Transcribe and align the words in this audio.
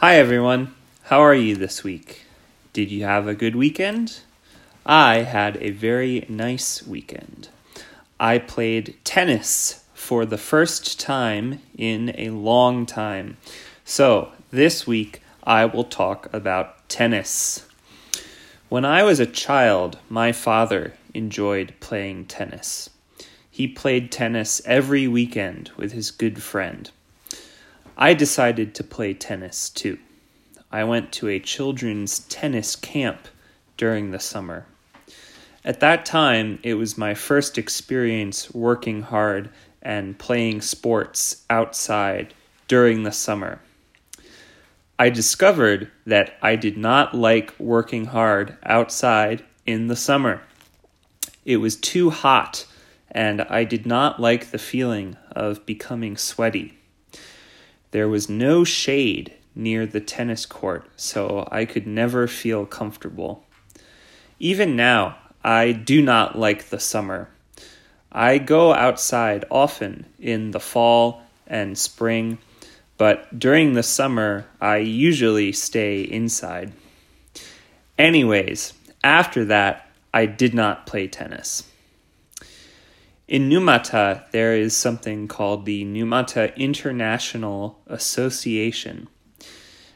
Hi, 0.00 0.16
everyone. 0.16 0.72
How 1.02 1.20
are 1.20 1.34
you 1.34 1.54
this 1.54 1.84
week? 1.84 2.22
Did 2.72 2.90
you 2.90 3.04
have 3.04 3.28
a 3.28 3.34
good 3.34 3.54
weekend? 3.54 4.20
I 4.86 5.16
had 5.16 5.58
a 5.58 5.72
very 5.72 6.24
nice 6.26 6.82
weekend. 6.82 7.50
I 8.18 8.38
played 8.38 8.96
tennis 9.04 9.84
for 9.92 10.24
the 10.24 10.38
first 10.38 10.98
time 10.98 11.60
in 11.76 12.14
a 12.16 12.30
long 12.30 12.86
time. 12.86 13.36
So, 13.84 14.32
this 14.50 14.86
week 14.86 15.20
I 15.44 15.66
will 15.66 15.84
talk 15.84 16.32
about 16.32 16.88
tennis. 16.88 17.68
When 18.70 18.86
I 18.86 19.02
was 19.02 19.20
a 19.20 19.26
child, 19.26 19.98
my 20.08 20.32
father 20.32 20.94
enjoyed 21.12 21.74
playing 21.80 22.24
tennis. 22.24 22.88
He 23.50 23.68
played 23.68 24.10
tennis 24.10 24.62
every 24.64 25.06
weekend 25.06 25.72
with 25.76 25.92
his 25.92 26.10
good 26.10 26.42
friend. 26.42 26.90
I 28.02 28.14
decided 28.14 28.74
to 28.76 28.82
play 28.82 29.12
tennis 29.12 29.68
too. 29.68 29.98
I 30.72 30.84
went 30.84 31.12
to 31.12 31.28
a 31.28 31.38
children's 31.38 32.20
tennis 32.20 32.74
camp 32.74 33.28
during 33.76 34.10
the 34.10 34.18
summer. 34.18 34.64
At 35.66 35.80
that 35.80 36.06
time, 36.06 36.60
it 36.62 36.74
was 36.74 36.96
my 36.96 37.12
first 37.12 37.58
experience 37.58 38.54
working 38.54 39.02
hard 39.02 39.50
and 39.82 40.18
playing 40.18 40.62
sports 40.62 41.44
outside 41.50 42.32
during 42.68 43.02
the 43.02 43.12
summer. 43.12 43.60
I 44.98 45.10
discovered 45.10 45.90
that 46.06 46.32
I 46.40 46.56
did 46.56 46.78
not 46.78 47.14
like 47.14 47.52
working 47.60 48.06
hard 48.06 48.56
outside 48.62 49.44
in 49.66 49.88
the 49.88 49.96
summer. 49.96 50.40
It 51.44 51.58
was 51.58 51.76
too 51.76 52.08
hot, 52.08 52.64
and 53.10 53.42
I 53.42 53.64
did 53.64 53.84
not 53.84 54.18
like 54.18 54.52
the 54.52 54.58
feeling 54.58 55.18
of 55.32 55.66
becoming 55.66 56.16
sweaty. 56.16 56.79
There 57.90 58.08
was 58.08 58.28
no 58.28 58.64
shade 58.64 59.34
near 59.54 59.86
the 59.86 60.00
tennis 60.00 60.46
court, 60.46 60.88
so 60.96 61.48
I 61.50 61.64
could 61.64 61.86
never 61.86 62.26
feel 62.26 62.66
comfortable. 62.66 63.44
Even 64.38 64.76
now, 64.76 65.18
I 65.42 65.72
do 65.72 66.00
not 66.02 66.38
like 66.38 66.68
the 66.68 66.80
summer. 66.80 67.28
I 68.12 68.38
go 68.38 68.72
outside 68.72 69.44
often 69.50 70.06
in 70.18 70.50
the 70.50 70.60
fall 70.60 71.22
and 71.46 71.76
spring, 71.76 72.38
but 72.96 73.38
during 73.38 73.72
the 73.72 73.82
summer, 73.82 74.46
I 74.60 74.78
usually 74.78 75.52
stay 75.52 76.02
inside. 76.02 76.72
Anyways, 77.98 78.72
after 79.02 79.44
that, 79.46 79.90
I 80.12 80.26
did 80.26 80.54
not 80.54 80.86
play 80.86 81.06
tennis. 81.06 81.64
In 83.30 83.48
Numata, 83.48 84.28
there 84.32 84.56
is 84.56 84.76
something 84.76 85.28
called 85.28 85.64
the 85.64 85.84
Numata 85.84 86.52
International 86.56 87.78
Association. 87.86 89.06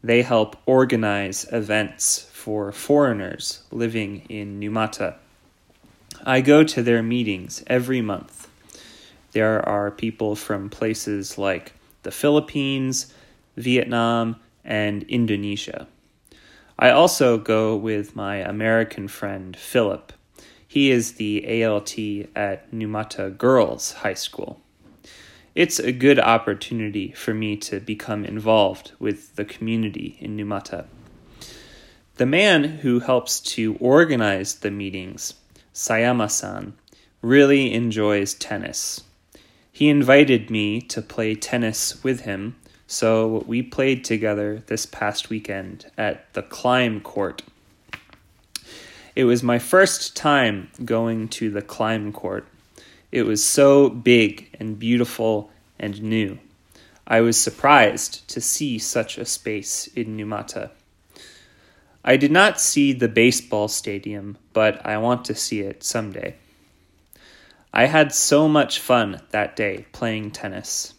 They 0.00 0.22
help 0.22 0.56
organize 0.64 1.44
events 1.50 2.30
for 2.32 2.70
foreigners 2.70 3.64
living 3.72 4.24
in 4.28 4.60
Numata. 4.60 5.16
I 6.24 6.40
go 6.40 6.62
to 6.62 6.84
their 6.84 7.02
meetings 7.02 7.64
every 7.66 8.00
month. 8.00 8.46
There 9.32 9.60
are 9.68 9.90
people 9.90 10.36
from 10.36 10.70
places 10.70 11.36
like 11.36 11.72
the 12.04 12.12
Philippines, 12.12 13.12
Vietnam, 13.56 14.36
and 14.64 15.02
Indonesia. 15.08 15.88
I 16.78 16.90
also 16.90 17.38
go 17.38 17.74
with 17.74 18.14
my 18.14 18.36
American 18.36 19.08
friend 19.08 19.56
Philip 19.56 20.12
he 20.76 20.90
is 20.90 21.12
the 21.12 21.64
ALT 21.64 21.98
at 22.36 22.70
Numata 22.70 23.34
Girls 23.38 23.92
High 23.92 24.12
School. 24.12 24.60
It's 25.54 25.78
a 25.78 25.90
good 25.90 26.18
opportunity 26.18 27.12
for 27.12 27.32
me 27.32 27.56
to 27.68 27.80
become 27.80 28.26
involved 28.26 28.92
with 28.98 29.36
the 29.36 29.46
community 29.46 30.18
in 30.20 30.36
Numata. 30.36 30.84
The 32.16 32.26
man 32.26 32.64
who 32.64 33.00
helps 33.00 33.40
to 33.54 33.78
organize 33.80 34.56
the 34.56 34.70
meetings, 34.70 35.32
Sayama 35.72 36.30
san, 36.30 36.74
really 37.22 37.72
enjoys 37.72 38.34
tennis. 38.34 39.02
He 39.72 39.88
invited 39.88 40.50
me 40.50 40.82
to 40.82 41.00
play 41.00 41.34
tennis 41.34 42.04
with 42.04 42.20
him, 42.28 42.54
so 42.86 43.44
we 43.46 43.62
played 43.62 44.04
together 44.04 44.62
this 44.66 44.84
past 44.84 45.30
weekend 45.30 45.86
at 45.96 46.30
the 46.34 46.42
Climb 46.42 47.00
Court 47.00 47.42
it 49.16 49.24
was 49.24 49.42
my 49.42 49.58
first 49.58 50.14
time 50.14 50.70
going 50.84 51.26
to 51.26 51.50
the 51.50 51.62
climb 51.62 52.12
court. 52.12 52.46
It 53.10 53.22
was 53.22 53.42
so 53.42 53.88
big 53.88 54.54
and 54.60 54.78
beautiful 54.78 55.50
and 55.78 56.02
new. 56.02 56.38
I 57.06 57.22
was 57.22 57.40
surprised 57.40 58.28
to 58.28 58.42
see 58.42 58.78
such 58.78 59.16
a 59.16 59.24
space 59.24 59.86
in 59.86 60.18
Numata. 60.18 60.70
I 62.04 62.18
did 62.18 62.30
not 62.30 62.60
see 62.60 62.92
the 62.92 63.08
baseball 63.08 63.68
stadium, 63.68 64.36
but 64.52 64.84
I 64.84 64.98
want 64.98 65.24
to 65.24 65.34
see 65.34 65.60
it 65.60 65.82
someday. 65.82 66.34
I 67.72 67.86
had 67.86 68.12
so 68.12 68.48
much 68.48 68.80
fun 68.80 69.22
that 69.30 69.56
day 69.56 69.86
playing 69.92 70.32
tennis. 70.32 70.92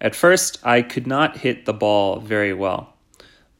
At 0.00 0.14
first, 0.14 0.58
I 0.64 0.80
could 0.80 1.06
not 1.06 1.38
hit 1.38 1.66
the 1.66 1.74
ball 1.74 2.18
very 2.18 2.54
well, 2.54 2.94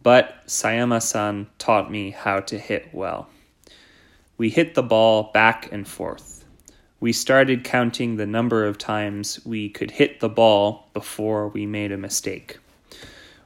but 0.02 0.46
Sayama 0.46 1.02
san 1.02 1.48
taught 1.58 1.90
me 1.90 2.10
how 2.10 2.40
to 2.40 2.58
hit 2.58 2.88
well. 2.94 3.28
We 4.38 4.50
hit 4.50 4.74
the 4.74 4.82
ball 4.82 5.30
back 5.32 5.70
and 5.72 5.88
forth. 5.88 6.44
We 7.00 7.12
started 7.12 7.64
counting 7.64 8.16
the 8.16 8.26
number 8.26 8.64
of 8.64 8.78
times 8.78 9.44
we 9.44 9.68
could 9.68 9.92
hit 9.92 10.20
the 10.20 10.28
ball 10.28 10.88
before 10.92 11.48
we 11.48 11.66
made 11.66 11.92
a 11.92 11.96
mistake. 11.96 12.58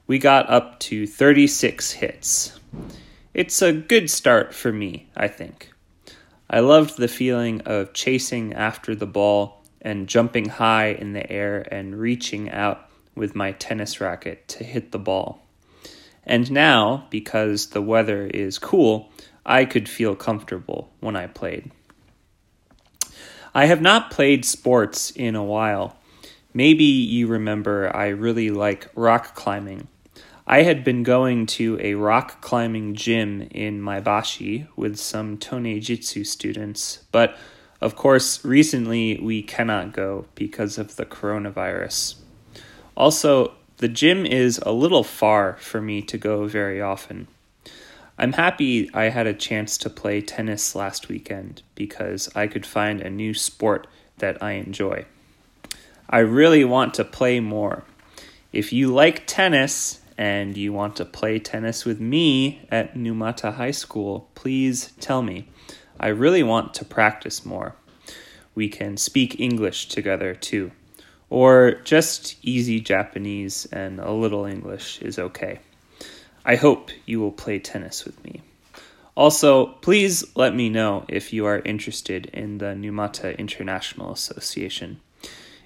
We 0.07 0.19
got 0.19 0.51
up 0.51 0.81
to 0.81 1.07
36 1.07 1.93
hits. 1.93 2.59
It's 3.35 3.63
a 3.63 3.73
good 3.73 4.11
start 4.11 4.53
for 4.53 4.73
me, 4.73 5.09
I 5.17 5.29
think. 5.29 5.71
I 6.49 6.61
loved 6.61 6.97
the 6.97 7.07
feeling 7.07 7.61
of 7.61 7.93
chasing 7.93 8.53
after 8.53 8.97
the 8.97 9.07
ball 9.07 9.63
and 9.81 10.09
jumping 10.09 10.49
high 10.49 10.89
in 10.89 11.13
the 11.13 11.31
air 11.31 11.67
and 11.73 11.99
reaching 11.99 12.51
out 12.51 12.89
with 13.15 13.37
my 13.37 13.53
tennis 13.53 14.01
racket 14.01 14.49
to 14.49 14.65
hit 14.65 14.91
the 14.91 14.99
ball. 14.99 15.47
And 16.25 16.51
now, 16.51 17.07
because 17.11 17.69
the 17.69 17.83
weather 17.83 18.27
is 18.27 18.59
cool, 18.59 19.11
I 19.45 19.65
could 19.65 19.89
feel 19.89 20.15
comfortable 20.15 20.93
when 21.01 21.17
I 21.17 21.27
played. 21.27 21.71
I 23.55 23.67
have 23.67 23.81
not 23.81 24.11
played 24.11 24.45
sports 24.45 25.11
in 25.11 25.35
a 25.35 25.45
while. 25.45 25.97
Maybe 26.55 26.85
you 26.85 27.27
remember 27.27 27.95
I 27.95 28.09
really 28.09 28.51
like 28.51 28.89
rock 28.95 29.35
climbing. 29.35 29.89
I 30.47 30.63
had 30.63 30.85
been 30.85 31.03
going 31.05 31.47
to 31.47 31.79
a 31.81 31.95
rock 31.95 32.41
climbing 32.41 32.95
gym 32.95 33.43
in 33.51 33.81
Maebashi 33.81 34.67
with 34.77 34.97
some 34.97 35.39
Tonejitsu 35.39 36.27
students, 36.27 37.05
but 37.13 37.37
of 37.81 37.97
course, 37.97 38.45
recently 38.45 39.19
we 39.23 39.43
cannot 39.43 39.93
go 39.93 40.27
because 40.35 40.77
of 40.77 40.97
the 40.97 41.07
coronavirus. 41.07 42.17
Also, 42.97 43.53
the 43.81 43.89
gym 43.89 44.27
is 44.27 44.61
a 44.67 44.73
little 44.73 45.03
far 45.03 45.57
for 45.57 45.81
me 45.81 46.03
to 46.03 46.19
go 46.19 46.47
very 46.47 46.83
often. 46.83 47.27
I'm 48.19 48.35
happy 48.35 48.91
I 48.93 49.05
had 49.05 49.27
a 49.27 49.33
chance 49.33 49.79
to 49.79 49.89
play 49.89 50.21
tennis 50.21 50.75
last 50.75 51.09
weekend 51.09 51.63
because 51.75 52.29
I 52.37 52.47
could 52.47 52.67
find 52.67 53.01
a 53.01 53.09
new 53.09 53.33
sport 53.33 53.87
that 54.19 54.43
I 54.43 54.53
enjoy. 54.53 55.07
I 56.11 56.19
really 56.19 56.63
want 56.63 56.93
to 56.95 57.05
play 57.07 57.41
more. 57.41 57.85
If 58.53 58.71
you 58.71 58.93
like 58.93 59.27
tennis 59.27 60.01
and 60.19 60.59
you 60.59 60.75
want 60.75 60.97
to 60.97 61.07
play 61.07 61.39
tennis 61.39 61.87
with 61.87 62.01
me 62.01 62.67
at 62.71 62.95
Numata 62.95 63.55
High 63.55 63.71
School, 63.71 64.29
please 64.35 64.93
tell 65.01 65.23
me. 65.23 65.49
I 65.99 66.09
really 66.09 66.43
want 66.43 66.75
to 66.75 66.85
practice 66.85 67.47
more. 67.47 67.77
We 68.55 68.69
can 68.69 68.99
speak 68.99 69.41
English 69.41 69.89
together 69.89 70.35
too. 70.35 70.73
Or 71.31 71.81
just 71.85 72.37
easy 72.43 72.81
Japanese 72.81 73.67
and 73.67 74.01
a 74.01 74.11
little 74.11 74.45
English 74.45 75.01
is 75.01 75.19
okay. 75.19 75.61
I 76.45 76.57
hope 76.57 76.91
you 77.07 77.21
will 77.21 77.33
play 77.33 77.59
tennis 77.59 78.05
with 78.05 78.23
me. 78.25 78.43
Also, 79.15 79.67
please 79.67 80.25
let 80.35 80.55
me 80.55 80.69
know 80.69 81.05
if 81.09 81.33
you 81.33 81.47
are 81.47 81.61
interested 81.61 82.27
in 82.27 82.59
the 82.59 82.75
Numata 82.75 83.37
International 83.39 84.13
Association. 84.13 85.01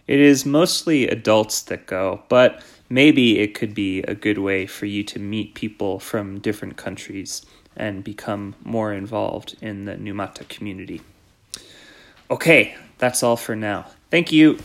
It 0.07 0.21
is 0.21 0.45
mostly 0.45 1.09
adults 1.09 1.63
that 1.63 1.87
go, 1.87 2.23
but 2.29 2.63
maybe 2.91 3.39
it 3.39 3.55
could 3.55 3.75
be 3.75 4.03
a 4.03 4.15
good 4.15 4.39
way 4.39 4.67
for 4.67 4.87
you 4.87 5.03
to 5.05 5.19
meet 5.19 5.55
people 5.55 5.99
from 5.99 6.41
different 6.41 6.77
countries 6.77 7.47
and 7.77 8.05
become 8.05 8.55
more 8.63 8.93
involved 8.93 9.57
in 9.61 9.85
the 9.85 9.95
Numata 9.95 10.47
community. 10.49 11.01
Okay, 12.31 12.75
that's 12.99 13.23
all 13.23 13.37
for 13.37 13.57
now. 13.57 13.87
Thank 14.11 14.33
you. 14.33 14.59